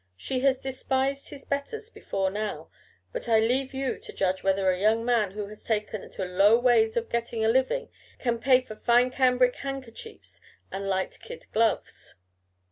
She 0.17 0.39
has 0.39 0.57
despised 0.57 1.29
his 1.29 1.45
betters 1.45 1.91
before 1.91 2.31
now; 2.31 2.71
but 3.13 3.29
I 3.29 3.37
leave 3.37 3.71
you 3.71 3.99
to 3.99 4.11
judge 4.11 4.41
whether 4.41 4.71
a 4.71 4.79
young 4.81 5.05
man 5.05 5.29
who 5.33 5.45
has 5.45 5.63
taken 5.63 6.09
to 6.09 6.25
low 6.25 6.57
ways 6.57 6.97
of 6.97 7.07
getting 7.07 7.45
a 7.45 7.47
living 7.47 7.87
can 8.17 8.39
pay 8.39 8.61
for 8.61 8.75
fine 8.75 9.11
cambric 9.11 9.57
handkerchiefs 9.57 10.41
and 10.71 10.87
light 10.87 11.19
kid 11.19 11.45
gloves." 11.53 12.15